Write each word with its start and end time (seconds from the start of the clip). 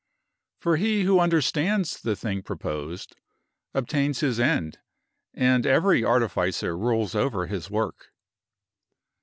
For 0.57 0.77
he 0.77 1.03
who 1.03 1.19
understands 1.19 2.01
the 2.01 2.15
thing 2.15 2.41
proposed, 2.41 3.15
obtains 3.75 4.21
his 4.21 4.39
end, 4.39 4.79
and 5.31 5.63
every 5.63 6.03
artificer 6.03 6.75
rules 6.75 7.13
over 7.13 7.45
his 7.45 7.69
work. 7.69 8.11